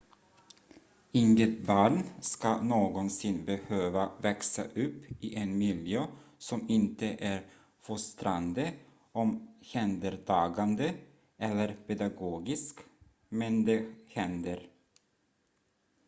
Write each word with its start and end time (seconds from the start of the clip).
inget 1.13 1.61
barn 1.61 2.03
ska 2.21 2.61
någonsin 2.61 3.45
behöva 3.45 4.11
växa 4.21 4.63
upp 4.63 5.03
i 5.19 5.35
en 5.35 5.57
miljö 5.57 6.05
som 6.37 6.69
inte 6.69 7.07
är 7.07 7.45
fostrande 7.79 8.73
omhändertagande 9.11 10.93
eller 11.37 11.75
pedagogisk 11.87 12.79
men 13.29 13.65
det 13.65 13.93
händer 14.07 14.69